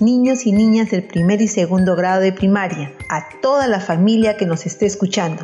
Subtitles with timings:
[0.00, 4.46] Niños y niñas del primer y segundo grado de primaria, a toda la familia que
[4.46, 5.42] nos esté escuchando.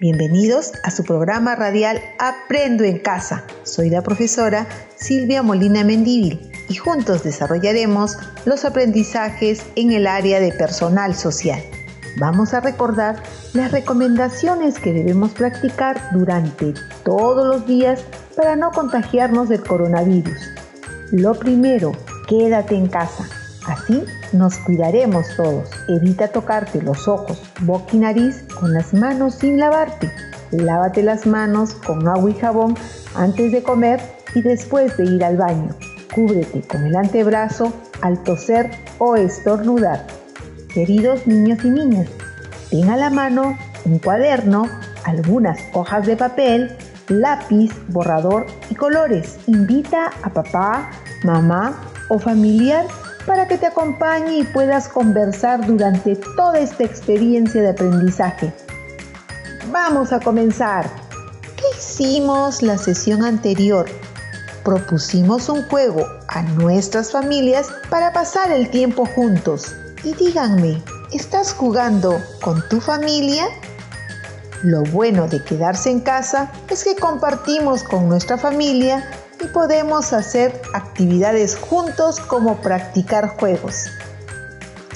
[0.00, 3.42] Bienvenidos a su programa radial Aprendo en Casa.
[3.64, 10.52] Soy la profesora Silvia Molina Mendívil y juntos desarrollaremos los aprendizajes en el área de
[10.52, 11.60] personal social.
[12.16, 13.20] Vamos a recordar
[13.54, 18.04] las recomendaciones que debemos practicar durante todos los días
[18.36, 20.38] para no contagiarnos del coronavirus.
[21.10, 21.90] Lo primero,
[22.28, 23.28] quédate en casa.
[23.66, 25.68] Así nos cuidaremos todos.
[25.88, 30.10] Evita tocarte los ojos, boca y nariz con las manos sin lavarte.
[30.52, 32.76] Lávate las manos con agua y jabón
[33.16, 34.00] antes de comer
[34.34, 35.74] y después de ir al baño.
[36.14, 40.06] Cúbrete con el antebrazo al toser o estornudar.
[40.72, 42.08] Queridos niños y niñas,
[42.70, 44.68] ten a la mano un cuaderno,
[45.04, 46.76] algunas hojas de papel,
[47.08, 49.38] lápiz, borrador y colores.
[49.46, 50.90] Invita a papá,
[51.24, 52.86] mamá o familiar
[53.26, 58.52] para que te acompañe y puedas conversar durante toda esta experiencia de aprendizaje.
[59.70, 60.88] Vamos a comenzar.
[61.56, 63.86] ¿Qué hicimos la sesión anterior?
[64.64, 69.74] Propusimos un juego a nuestras familias para pasar el tiempo juntos.
[70.04, 73.46] Y díganme, ¿estás jugando con tu familia?
[74.62, 79.04] Lo bueno de quedarse en casa es que compartimos con nuestra familia
[79.40, 83.86] y podemos hacer actividades juntos como practicar juegos.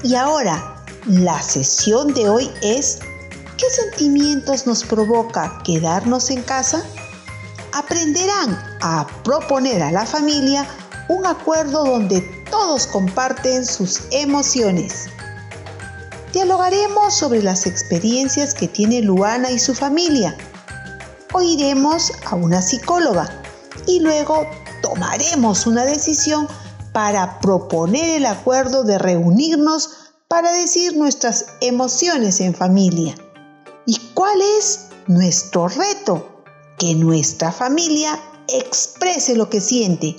[0.02, 3.00] Y ahora, la sesión de hoy es
[3.56, 6.82] ¿qué sentimientos nos provoca quedarnos en casa?
[7.72, 10.66] Aprenderán a proponer a la familia
[11.09, 12.20] un acuerdo donde
[12.50, 15.09] todos comparten sus emociones.
[16.32, 20.36] Dialogaremos sobre las experiencias que tiene Luana y su familia.
[21.32, 23.40] Oiremos a una psicóloga
[23.86, 24.46] y luego
[24.82, 26.48] tomaremos una decisión
[26.92, 29.91] para proponer el acuerdo de reunirnos
[30.28, 33.14] para decir nuestras emociones en familia.
[33.86, 36.44] ¿Y cuál es nuestro reto?
[36.78, 38.18] Que nuestra familia
[38.48, 40.16] exprese lo que siente.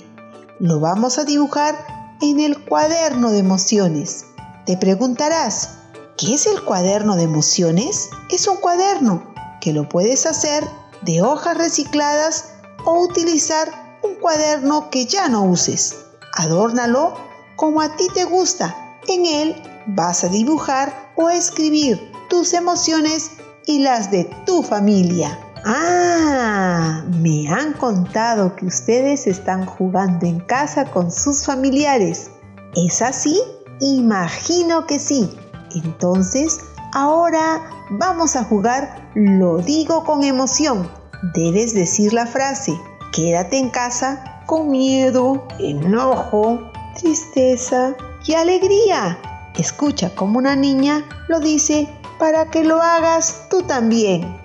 [0.58, 1.76] Lo vamos a dibujar
[2.20, 4.26] en el cuaderno de emociones.
[4.66, 5.70] Te preguntarás,
[6.16, 8.10] ¿qué es el cuaderno de emociones?
[8.30, 10.64] Es un cuaderno que lo puedes hacer
[11.02, 12.51] de hojas recicladas
[12.84, 15.96] o utilizar un cuaderno que ya no uses.
[16.34, 17.14] Adórnalo
[17.56, 18.74] como a ti te gusta.
[19.06, 23.32] En él vas a dibujar o escribir tus emociones
[23.66, 25.38] y las de tu familia.
[25.64, 32.30] Ah, me han contado que ustedes están jugando en casa con sus familiares.
[32.74, 33.40] ¿Es así?
[33.80, 35.30] Imagino que sí.
[35.74, 36.58] Entonces,
[36.92, 42.78] ahora vamos a jugar Lo digo con emoción debes decir la frase,
[43.12, 47.94] quédate en casa con miedo, enojo, tristeza
[48.26, 49.18] y alegría.
[49.56, 51.88] Escucha como una niña lo dice
[52.18, 54.40] para que lo hagas tú también.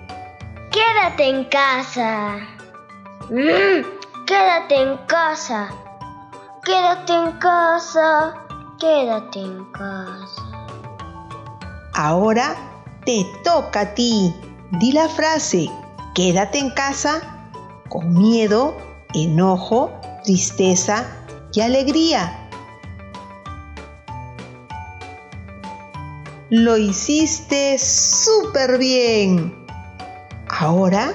[0.70, 2.36] Quédate en casa.
[3.30, 3.84] Mm,
[4.26, 5.68] quédate en casa.
[6.64, 8.34] Quédate en casa.
[8.78, 10.42] Quédate en casa.
[11.94, 12.54] Ahora
[13.04, 14.34] te toca a ti.
[14.72, 15.70] Di la frase,
[16.18, 17.46] Quédate en casa
[17.88, 18.76] con miedo,
[19.14, 19.92] enojo,
[20.24, 21.06] tristeza
[21.52, 22.50] y alegría.
[26.50, 29.64] Lo hiciste súper bien.
[30.48, 31.14] Ahora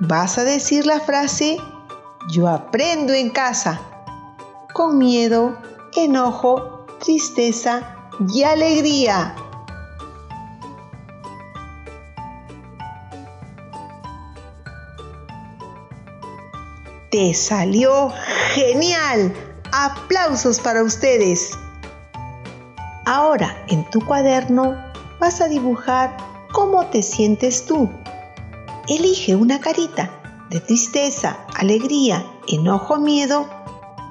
[0.00, 1.56] vas a decir la frase
[2.28, 3.80] yo aprendo en casa
[4.72, 5.56] con miedo,
[5.94, 9.36] enojo, tristeza y alegría.
[17.14, 18.12] Te salió
[18.54, 19.32] genial.
[19.70, 21.52] Aplausos para ustedes.
[23.06, 24.74] Ahora en tu cuaderno
[25.20, 26.16] vas a dibujar
[26.52, 27.88] cómo te sientes tú.
[28.88, 30.10] Elige una carita
[30.50, 33.48] de tristeza, alegría, enojo, miedo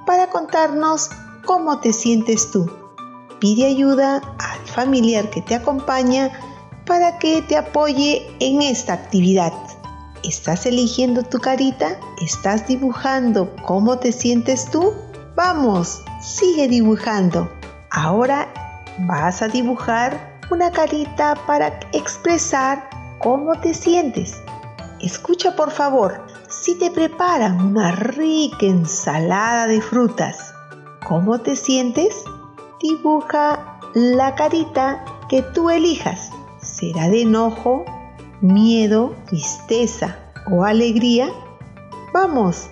[0.07, 1.09] para contarnos
[1.43, 2.71] cómo te sientes tú.
[3.41, 6.31] Pide ayuda al familiar que te acompaña
[6.85, 9.51] para que te apoye en esta actividad.
[10.23, 11.99] ¿Estás eligiendo tu carita?
[12.21, 14.93] ¿Estás dibujando cómo te sientes tú?
[15.35, 17.51] Vamos, sigue dibujando.
[17.91, 18.47] Ahora
[19.07, 22.93] vas a dibujar una carita para expresar
[23.23, 24.43] ¿Cómo te sientes?
[24.99, 30.53] Escucha por favor, si te preparan una rica ensalada de frutas,
[31.07, 32.13] ¿cómo te sientes?
[32.81, 36.31] Dibuja la carita que tú elijas.
[36.61, 37.85] ¿Será de enojo,
[38.43, 40.17] miedo, tristeza
[40.51, 41.29] o alegría?
[42.13, 42.69] Vamos,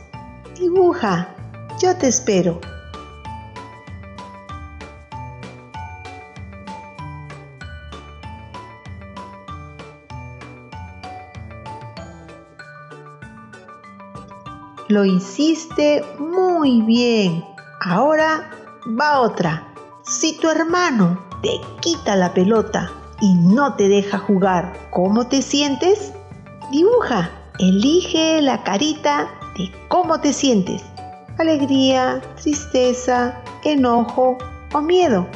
[0.59, 1.33] dibuja,
[1.81, 2.59] yo te espero.
[14.89, 17.45] Lo hiciste muy bien.
[17.79, 18.51] Ahora
[18.99, 19.73] va otra.
[20.03, 26.11] Si tu hermano te quita la pelota y no te deja jugar, ¿cómo te sientes?
[26.71, 27.29] Dibuja.
[27.59, 30.83] Elige la carita de cómo te sientes.
[31.37, 34.37] Alegría, tristeza, enojo
[34.73, 35.27] o miedo.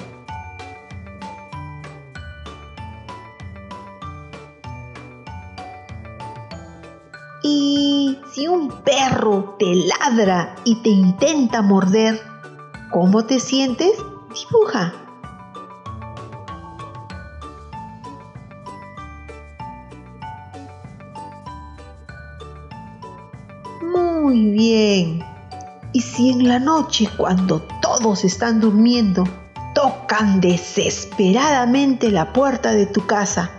[7.43, 12.19] Y si un perro te ladra y te intenta morder,
[12.91, 13.91] ¿cómo te sientes?
[14.33, 14.93] Dibuja.
[24.35, 25.23] Muy bien.
[25.93, 29.23] Y si en la noche, cuando todos están durmiendo,
[29.73, 33.49] tocan desesperadamente la puerta de tu casa,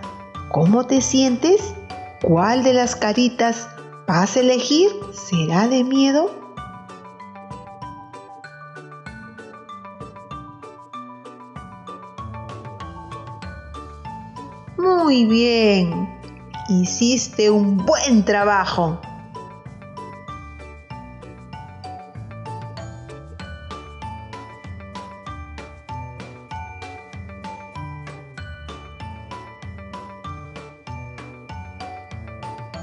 [0.51, 1.73] ¿cómo te sientes?
[2.21, 3.67] ¿Cuál de las caritas
[4.07, 4.91] vas a elegir?
[5.13, 6.29] ¿Será de miedo?
[14.77, 16.07] Muy bien,
[16.69, 19.01] hiciste un buen trabajo.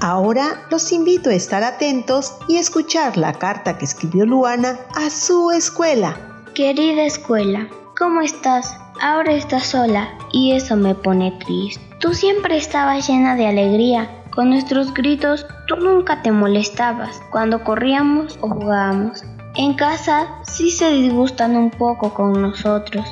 [0.01, 5.51] Ahora los invito a estar atentos y escuchar la carta que escribió Luana a su
[5.51, 6.17] escuela.
[6.53, 8.77] Querida escuela, ¿cómo estás?
[9.01, 11.83] Ahora estás sola y eso me pone triste.
[11.99, 14.23] Tú siempre estabas llena de alegría.
[14.33, 19.23] Con nuestros gritos tú nunca te molestabas cuando corríamos o jugábamos.
[19.55, 23.05] En casa sí se disgustan un poco con nosotros.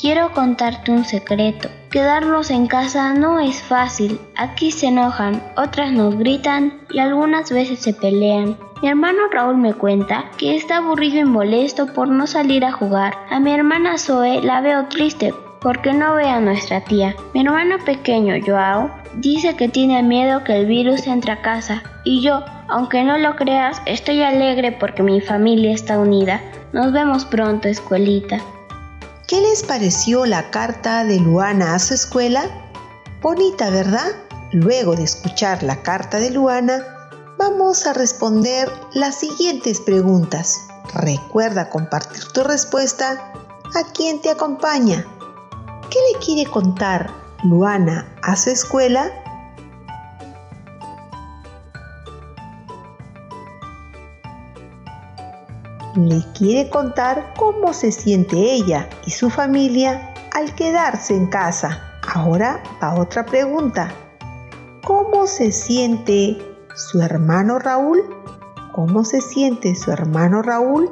[0.00, 1.68] Quiero contarte un secreto.
[1.90, 4.20] Quedarnos en casa no es fácil.
[4.36, 8.56] Aquí se enojan, otras nos gritan y algunas veces se pelean.
[8.80, 13.14] Mi hermano Raúl me cuenta que está aburrido y molesto por no salir a jugar.
[13.28, 17.16] A mi hermana Zoe la veo triste porque no ve a nuestra tía.
[17.34, 22.22] Mi hermano pequeño Joao dice que tiene miedo que el virus entre a casa y
[22.22, 26.40] yo, aunque no lo creas, estoy alegre porque mi familia está unida.
[26.72, 28.38] Nos vemos pronto, escuelita.
[29.30, 32.42] ¿Qué les pareció la carta de Luana a su escuela?
[33.22, 34.10] Bonita, ¿verdad?
[34.50, 36.84] Luego de escuchar la carta de Luana,
[37.38, 40.66] vamos a responder las siguientes preguntas.
[40.94, 43.32] Recuerda compartir tu respuesta
[43.72, 45.06] a quien te acompaña.
[45.90, 47.12] ¿Qué le quiere contar
[47.44, 49.12] Luana a su escuela?
[56.08, 61.98] Le quiere contar cómo se siente ella y su familia al quedarse en casa.
[62.14, 63.92] Ahora va otra pregunta.
[64.84, 66.38] ¿Cómo se siente
[66.74, 68.02] su hermano Raúl?
[68.72, 70.90] ¿Cómo se siente su hermano Raúl?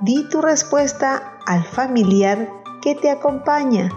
[0.00, 2.48] Di tu respuesta al familiar
[2.80, 3.90] que te acompaña.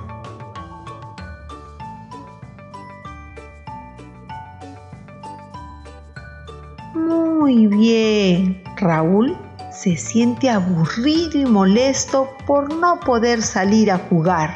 [6.93, 9.37] Muy bien, Raúl
[9.81, 14.55] se siente aburrido y molesto por no poder salir a jugar.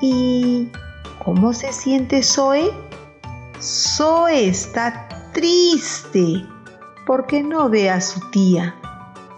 [0.00, 0.68] ¿Y
[1.24, 2.72] cómo se siente Zoe?
[3.60, 6.44] Zoe está triste
[7.06, 8.74] porque no ve a su tía.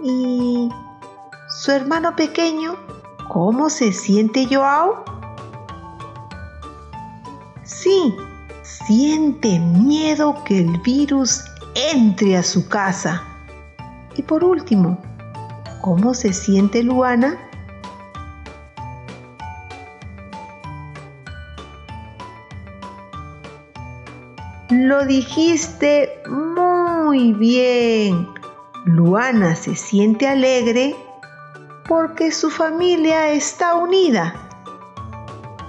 [0.02, 0.70] ¿Y
[1.50, 2.74] su hermano pequeño?
[3.28, 5.04] ¿Cómo se siente Joao?
[7.62, 8.14] Sí,
[8.62, 11.44] siente miedo que el virus
[11.74, 13.33] entre a su casa.
[14.16, 14.98] Y por último,
[15.80, 17.38] ¿cómo se siente Luana?
[24.70, 28.28] Lo dijiste muy bien.
[28.84, 30.96] Luana se siente alegre
[31.88, 34.34] porque su familia está unida.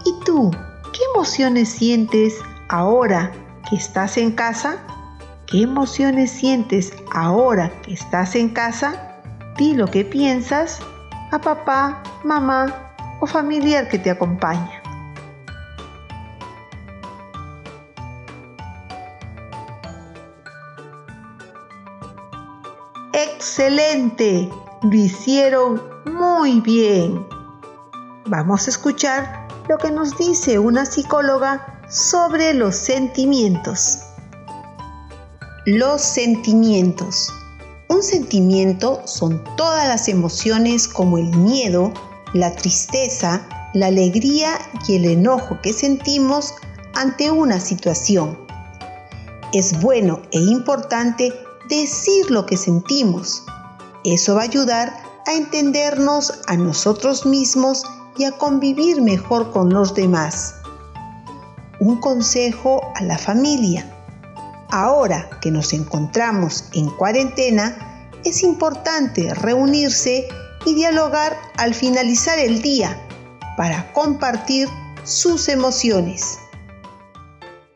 [0.06, 0.52] ¿Y tú,
[0.94, 3.32] qué emociones sientes ahora
[3.70, 4.78] que estás en casa?
[5.56, 9.22] ¿Qué emociones sientes ahora que estás en casa?
[9.56, 10.82] Di lo que piensas
[11.32, 14.84] a papá, mamá o familiar que te acompaña.
[23.14, 24.50] ¡Excelente!
[24.82, 27.26] Lo hicieron muy bien.
[28.26, 34.05] Vamos a escuchar lo que nos dice una psicóloga sobre los sentimientos.
[35.68, 37.34] Los sentimientos.
[37.88, 41.92] Un sentimiento son todas las emociones como el miedo,
[42.34, 46.54] la tristeza, la alegría y el enojo que sentimos
[46.94, 48.38] ante una situación.
[49.54, 51.34] Es bueno e importante
[51.68, 53.44] decir lo que sentimos.
[54.04, 54.96] Eso va a ayudar
[55.26, 57.82] a entendernos a nosotros mismos
[58.16, 60.58] y a convivir mejor con los demás.
[61.80, 63.95] Un consejo a la familia
[64.78, 70.28] Ahora que nos encontramos en cuarentena, es importante reunirse
[70.66, 73.02] y dialogar al finalizar el día
[73.56, 74.68] para compartir
[75.06, 76.40] sus emociones.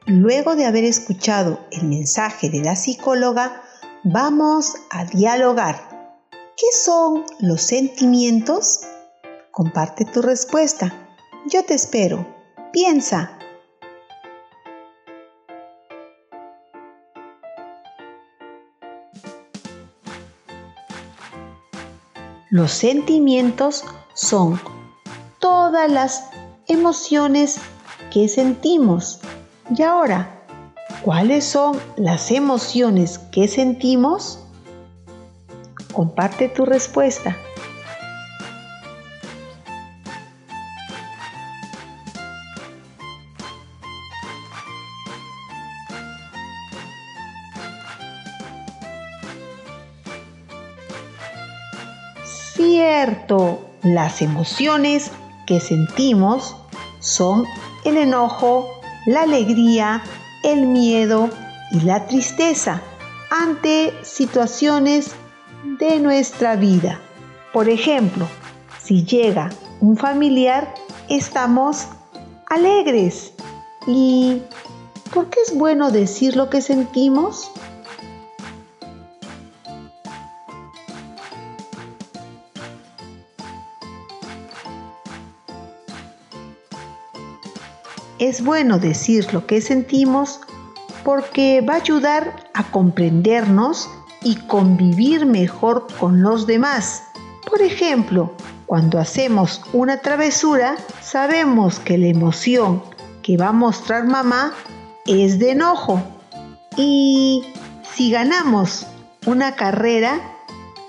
[0.08, 3.62] Luego de haber escuchado el mensaje de la psicóloga,
[4.04, 6.28] vamos a dialogar.
[6.58, 8.82] ¿Qué son los sentimientos?
[9.52, 11.08] Comparte tu respuesta.
[11.46, 12.28] Yo te espero.
[12.74, 13.40] Piensa.
[22.52, 23.84] Los sentimientos
[24.16, 24.60] son
[25.38, 26.32] todas las
[26.68, 27.60] emociones
[28.12, 29.20] que sentimos.
[29.78, 30.44] Y ahora,
[31.04, 34.40] ¿cuáles son las emociones que sentimos?
[35.94, 37.38] Comparte tu respuesta.
[52.60, 55.12] Cierto, las emociones
[55.48, 56.58] que sentimos
[57.00, 57.46] son
[57.86, 58.70] el enojo,
[59.06, 60.04] la alegría,
[60.44, 61.30] el miedo
[61.72, 62.82] y la tristeza
[63.32, 65.12] ante situaciones
[65.80, 67.00] de nuestra vida.
[67.54, 68.28] Por ejemplo,
[68.84, 70.74] si llega un familiar,
[71.08, 71.88] estamos
[72.48, 73.32] alegres.
[73.88, 74.42] ¿Y
[75.14, 77.50] por qué es bueno decir lo que sentimos?
[88.20, 90.42] Es bueno decir lo que sentimos
[91.04, 93.90] porque va a ayudar a comprendernos
[94.22, 97.04] y convivir mejor con los demás.
[97.50, 98.34] Por ejemplo,
[98.66, 102.84] cuando hacemos una travesura, sabemos que la emoción
[103.24, 104.54] que va a mostrar mamá
[105.08, 106.04] es de enojo.
[106.78, 107.46] Y
[107.96, 108.86] si ganamos
[109.26, 110.20] una carrera,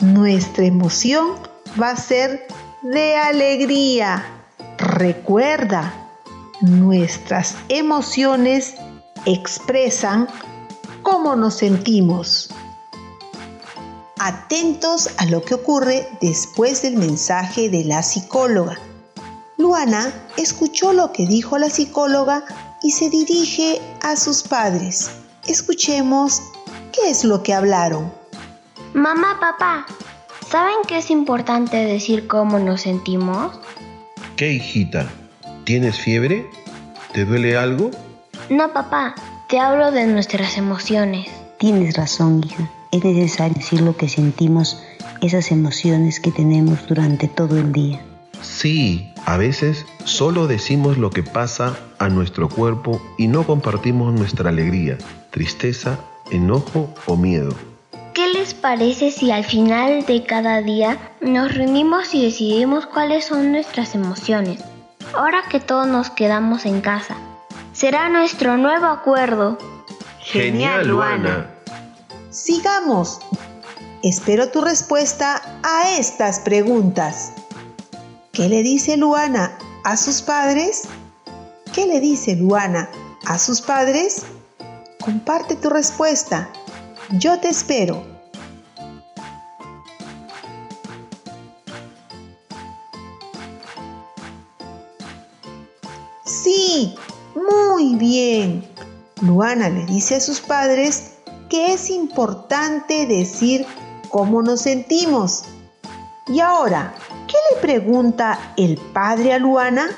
[0.01, 1.35] nuestra emoción
[1.81, 2.47] va a ser
[2.83, 4.25] de alegría.
[4.79, 6.00] Recuerda,
[6.61, 8.75] Nuestras emociones
[9.25, 10.29] expresan
[11.01, 12.51] cómo nos sentimos.
[14.19, 18.79] Atentos a lo que ocurre después del mensaje de la psicóloga.
[19.57, 22.45] Luana escuchó lo que dijo la psicóloga
[22.83, 25.11] y se dirige a sus padres.
[25.47, 26.43] Escuchemos
[26.93, 28.13] qué es lo que hablaron.
[28.93, 29.87] Mamá, papá,
[30.51, 33.59] ¿saben que es importante decir cómo nos sentimos?
[34.37, 35.11] ¿Qué hijita?
[35.65, 36.47] ¿Tienes fiebre?
[37.13, 37.91] ¿Te duele algo?
[38.49, 39.15] No, papá,
[39.49, 41.29] te hablo de nuestras emociones.
[41.59, 42.71] Tienes razón, hija.
[42.93, 44.83] Es necesario decir lo que sentimos,
[45.21, 48.01] esas emociones que tenemos durante todo el día.
[48.43, 54.49] Sí, a veces solo decimos lo que pasa a nuestro cuerpo y no compartimos nuestra
[54.49, 54.99] alegría,
[55.31, 56.01] tristeza,
[56.31, 57.55] enojo o miedo.
[58.15, 63.53] ¿Qué les parece si al final de cada día nos reunimos y decidimos cuáles son
[63.53, 64.61] nuestras emociones?
[65.15, 67.17] Ahora que todos nos quedamos en casa.
[67.73, 69.59] Será nuestro nuevo acuerdo.
[70.19, 71.51] Genial, Luana.
[72.31, 73.21] Sigamos.
[74.03, 77.33] Espero tu respuesta a estas preguntas.
[78.33, 80.85] ¿Qué le dice Luana a sus padres?
[81.75, 82.89] ¿Qué le dice Luana
[83.27, 84.25] a sus padres?
[85.05, 86.49] Comparte tu respuesta.
[87.11, 88.20] Yo te espero.
[97.81, 98.63] Muy bien.
[99.23, 101.13] Luana le dice a sus padres
[101.49, 103.67] que es importante decir
[104.11, 105.45] cómo nos sentimos.
[106.27, 106.95] Y ahora,
[107.27, 109.89] ¿qué le pregunta el padre a Luana?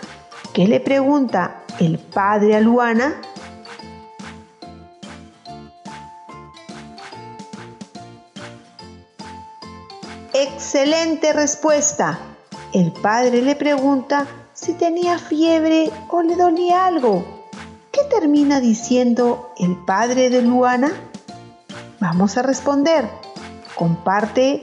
[0.53, 3.21] ¿Qué le pregunta el padre a Luana?
[10.33, 12.21] Excelente respuesta.
[12.73, 17.42] El padre le pregunta si tenía fiebre o le dolía algo.
[18.13, 20.93] ¿Qué termina diciendo el padre de Luana?
[21.99, 23.09] Vamos a responder.
[23.75, 24.61] Comparte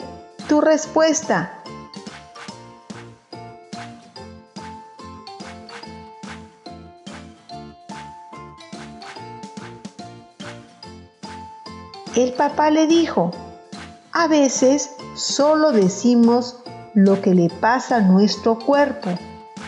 [0.47, 1.51] tu respuesta.
[12.15, 13.31] El papá le dijo,
[14.11, 16.59] a veces solo decimos
[16.93, 19.09] lo que le pasa a nuestro cuerpo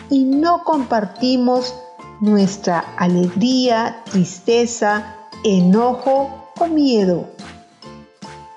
[0.08, 1.74] y no compartimos
[2.22, 7.26] nuestra alegría, tristeza, enojo o miedo.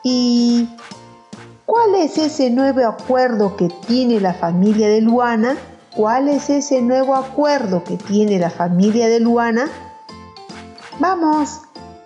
[0.04, 0.70] ¿Y
[1.66, 5.58] cuál es ese nuevo acuerdo que tiene la familia de Luana?
[5.96, 9.68] ¿Cuál es ese nuevo acuerdo que tiene la familia de Luana?
[11.00, 11.62] Vamos,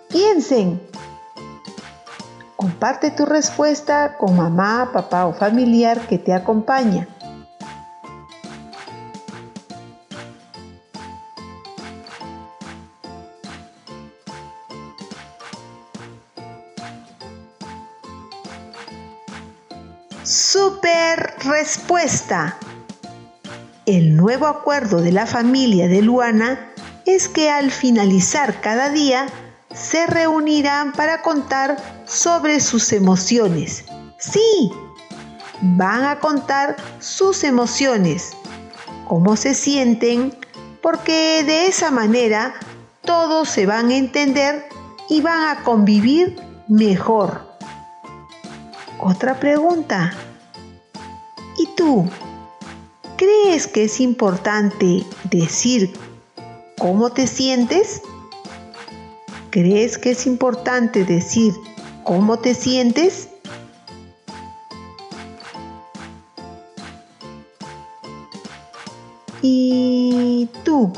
[0.08, 0.80] piensen.
[2.56, 7.06] Comparte tu respuesta con mamá, papá o familiar que te acompaña.
[21.44, 22.58] Respuesta.
[23.86, 26.72] El nuevo acuerdo de la familia de Luana
[27.06, 29.26] es que al finalizar cada día
[29.74, 33.84] se reunirán para contar sobre sus emociones.
[34.18, 34.70] Sí,
[35.62, 38.36] van a contar sus emociones,
[39.06, 40.36] cómo se sienten,
[40.82, 42.54] porque de esa manera
[43.02, 44.68] todos se van a entender
[45.08, 46.36] y van a convivir
[46.68, 47.48] mejor.
[48.98, 50.12] Otra pregunta.
[51.60, 52.08] ¿Y tú?
[53.18, 55.92] ¿Crees que es importante decir
[56.78, 58.00] cómo te sientes?
[59.50, 61.52] ¿Crees que es importante decir
[62.02, 63.28] cómo te sientes?
[69.42, 70.90] ¿Y tú?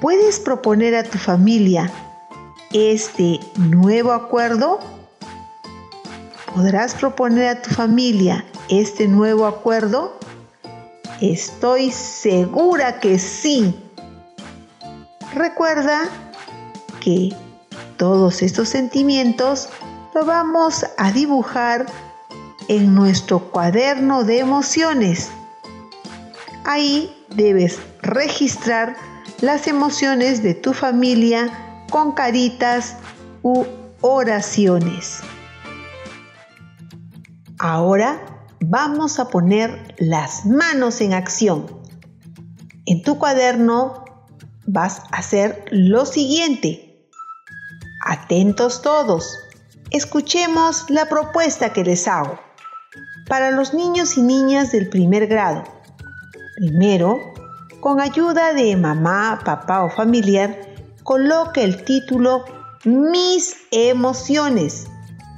[0.00, 1.92] ¿Puedes proponer a tu familia
[2.72, 4.78] este nuevo acuerdo?
[6.54, 10.16] ¿Podrás proponer a tu familia este nuevo acuerdo?
[11.20, 13.74] Estoy segura que sí.
[15.34, 16.08] Recuerda
[17.00, 17.34] que
[17.96, 19.68] todos estos sentimientos
[20.14, 21.86] lo vamos a dibujar
[22.68, 25.30] en nuestro cuaderno de emociones.
[26.64, 28.96] Ahí debes registrar
[29.40, 32.96] las emociones de tu familia con caritas
[33.42, 33.64] u
[34.00, 35.20] oraciones.
[37.58, 41.66] Ahora vamos a poner las manos en acción.
[42.86, 44.04] En tu cuaderno
[44.66, 47.08] vas a hacer lo siguiente.
[48.06, 49.36] Atentos todos.
[49.90, 52.38] Escuchemos la propuesta que les hago.
[53.28, 55.64] Para los niños y niñas del primer grado.
[56.56, 57.18] Primero,
[57.80, 60.56] con ayuda de mamá, papá o familiar,
[61.02, 62.44] coloque el título
[62.84, 64.86] Mis emociones.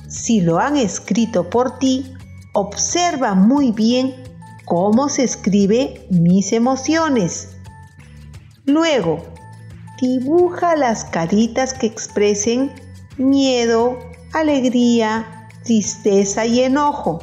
[0.08, 2.14] Si lo han escrito por ti,
[2.52, 4.14] observa muy bien
[4.64, 7.56] cómo se escribe mis emociones.
[8.64, 9.22] Luego,
[10.00, 12.72] dibuja las caritas que expresen
[13.16, 13.98] miedo,
[14.32, 17.20] alegría, tristeza y enojo.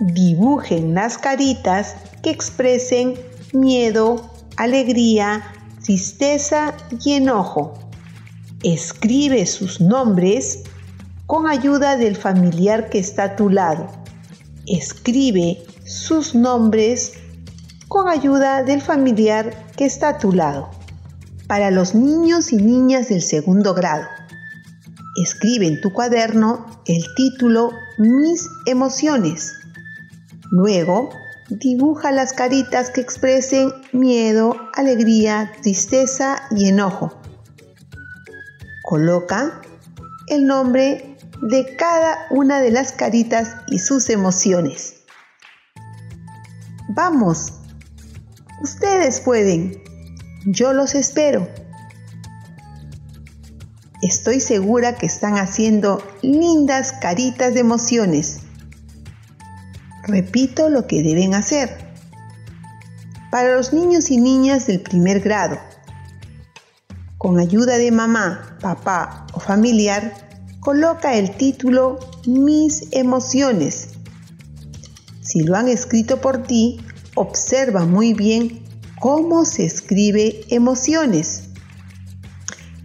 [0.00, 3.14] Dibujen las caritas que expresen
[3.52, 5.42] miedo, alegría,
[5.82, 6.74] tristeza
[7.04, 7.74] y enojo.
[8.62, 10.64] Escribe sus nombres
[11.26, 13.86] con ayuda del familiar que está a tu lado.
[14.70, 17.14] Escribe sus nombres
[17.88, 20.68] con ayuda del familiar que está a tu lado
[21.46, 24.04] para los niños y niñas del segundo grado.
[25.24, 29.54] Escribe en tu cuaderno el título Mis emociones.
[30.50, 31.08] Luego,
[31.48, 37.18] dibuja las caritas que expresen miedo, alegría, tristeza y enojo.
[38.84, 39.62] Coloca
[40.26, 44.94] el nombre de cada una de las caritas y sus emociones.
[46.88, 47.52] Vamos,
[48.60, 49.82] ustedes pueden.
[50.46, 51.48] Yo los espero.
[54.02, 58.40] Estoy segura que están haciendo lindas caritas de emociones.
[60.04, 61.88] Repito lo que deben hacer.
[63.30, 65.58] Para los niños y niñas del primer grado,
[67.18, 70.27] con ayuda de mamá, papá o familiar,
[70.68, 73.88] coloca el título Mis emociones.
[75.22, 76.78] Si lo han escrito por ti,
[77.14, 78.62] observa muy bien
[79.00, 81.44] cómo se escribe emociones.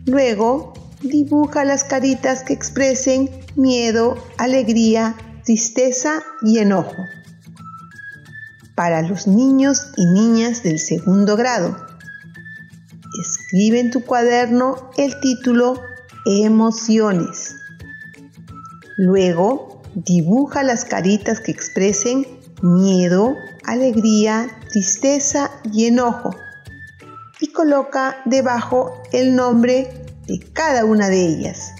[0.05, 6.95] Luego, dibuja las caritas que expresen miedo, alegría, tristeza y enojo.
[8.75, 11.75] Para los niños y niñas del segundo grado,
[13.21, 15.81] escribe en tu cuaderno el título
[16.25, 17.57] Emociones.
[18.97, 22.25] Luego, dibuja las caritas que expresen
[22.61, 26.35] miedo, alegría, tristeza y enojo
[27.39, 31.73] y coloca debajo el nombre de cada una de ellas.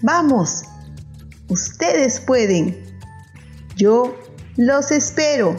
[0.00, 0.64] Vamos,
[1.48, 2.82] ustedes pueden.
[3.76, 4.16] Yo
[4.56, 5.56] los espero.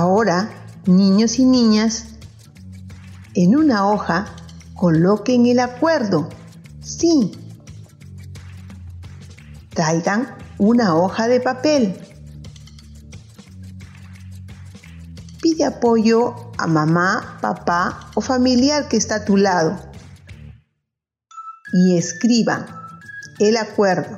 [0.00, 0.48] Ahora,
[0.86, 2.04] niños y niñas,
[3.34, 4.26] en una hoja
[4.74, 6.28] coloquen el acuerdo.
[6.80, 7.32] Sí.
[9.70, 12.00] Traigan una hoja de papel.
[15.42, 19.80] Pide apoyo a mamá, papá o familiar que está a tu lado.
[21.72, 22.66] Y escriban
[23.40, 24.16] el acuerdo.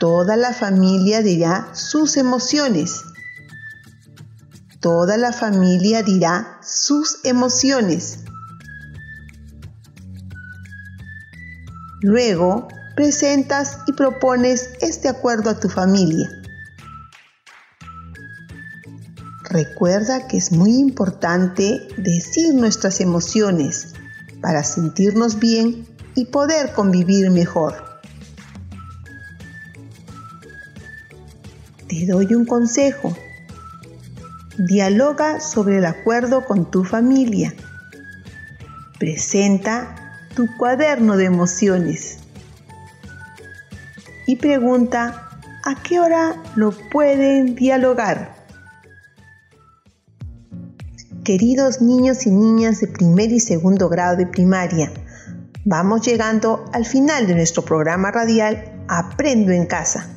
[0.00, 3.04] Toda la familia dirá sus emociones
[4.80, 8.20] Toda la familia dirá sus emociones.
[12.02, 16.30] Luego, presentas y propones este acuerdo a tu familia.
[19.48, 23.94] Recuerda que es muy importante decir nuestras emociones
[24.42, 28.00] para sentirnos bien y poder convivir mejor.
[31.88, 33.16] Te doy un consejo.
[34.58, 37.54] Dialoga sobre el acuerdo con tu familia.
[38.98, 39.94] Presenta
[40.34, 42.20] tu cuaderno de emociones.
[44.26, 45.28] Y pregunta
[45.62, 48.34] a qué hora lo pueden dialogar.
[51.22, 54.90] Queridos niños y niñas de primer y segundo grado de primaria,
[55.66, 60.08] vamos llegando al final de nuestro programa radial Aprendo en casa.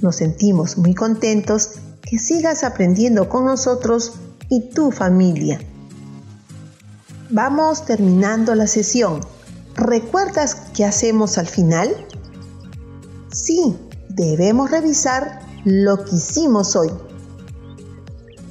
[0.00, 4.14] Nos sentimos muy contentos que sigas aprendiendo con nosotros
[4.48, 5.60] y tu familia.
[7.30, 9.20] Vamos terminando la sesión.
[9.74, 11.88] ¿Recuerdas qué hacemos al final?
[13.32, 13.76] Sí,
[14.08, 16.90] debemos revisar lo que hicimos hoy.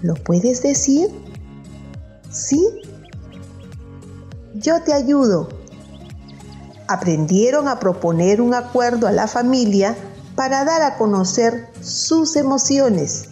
[0.01, 1.07] ¿Lo puedes decir?
[2.29, 2.67] ¿Sí?
[4.55, 5.49] Yo te ayudo.
[6.87, 9.95] Aprendieron a proponer un acuerdo a la familia
[10.35, 13.29] para dar a conocer sus emociones.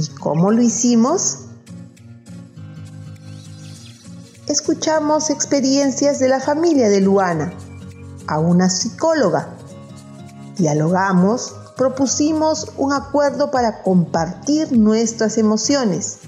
[0.00, 1.40] ¿Y cómo lo hicimos?
[4.46, 7.52] Escuchamos experiencias de la familia de Luana,
[8.26, 9.58] a una psicóloga.
[10.56, 16.20] Dialogamos, propusimos un acuerdo para compartir nuestras emociones.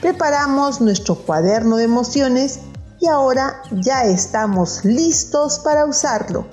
[0.00, 2.58] Preparamos nuestro cuaderno de emociones
[2.98, 6.48] y ahora ya estamos listos para usarlo.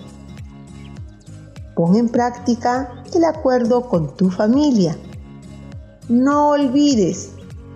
[1.76, 4.96] Pon en práctica el acuerdo con tu familia
[6.10, 7.30] no olvides,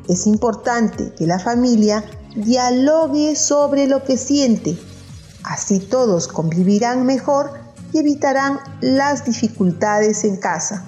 [0.07, 2.03] es importante que la familia
[2.35, 4.77] dialogue sobre lo que siente.
[5.43, 7.51] Así todos convivirán mejor
[7.93, 10.85] y evitarán las dificultades en casa.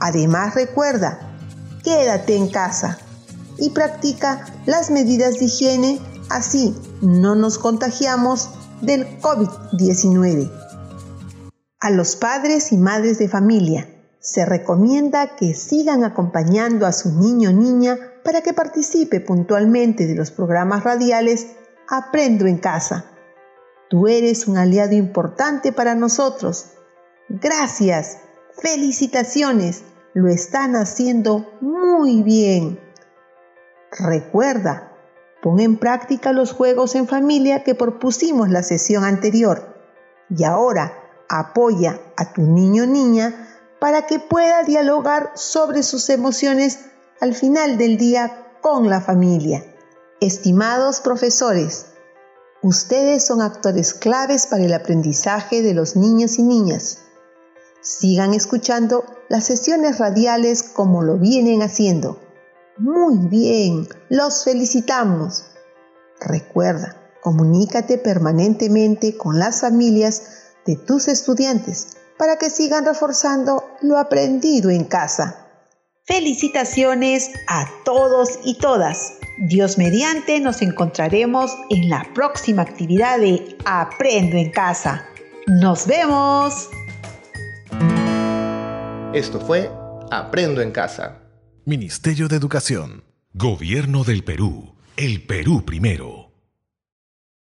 [0.00, 1.18] Además recuerda,
[1.82, 2.98] quédate en casa
[3.58, 8.50] y practica las medidas de higiene, así no nos contagiamos
[8.82, 10.50] del COVID-19.
[11.80, 13.88] A los padres y madres de familia,
[14.26, 20.16] se recomienda que sigan acompañando a su niño o niña para que participe puntualmente de
[20.16, 21.46] los programas radiales
[21.88, 23.04] Aprendo en casa.
[23.88, 26.72] Tú eres un aliado importante para nosotros.
[27.28, 28.18] Gracias,
[28.60, 32.80] felicitaciones, lo están haciendo muy bien.
[33.92, 34.92] Recuerda,
[35.40, 39.76] pon en práctica los juegos en familia que propusimos la sesión anterior
[40.28, 40.92] y ahora
[41.28, 43.45] apoya a tu niño o niña
[43.80, 46.80] para que pueda dialogar sobre sus emociones
[47.20, 49.64] al final del día con la familia.
[50.20, 51.86] Estimados profesores,
[52.62, 56.98] ustedes son actores claves para el aprendizaje de los niños y niñas.
[57.82, 62.18] Sigan escuchando las sesiones radiales como lo vienen haciendo.
[62.78, 65.44] Muy bien, los felicitamos.
[66.20, 70.22] Recuerda, comunícate permanentemente con las familias
[70.64, 75.46] de tus estudiantes para que sigan reforzando lo aprendido en casa.
[76.04, 79.14] Felicitaciones a todos y todas.
[79.38, 85.06] Dios mediante nos encontraremos en la próxima actividad de Aprendo en casa.
[85.46, 86.68] Nos vemos.
[89.12, 89.70] Esto fue
[90.10, 91.18] Aprendo en casa.
[91.64, 93.04] Ministerio de Educación.
[93.34, 94.76] Gobierno del Perú.
[94.96, 96.25] El Perú primero.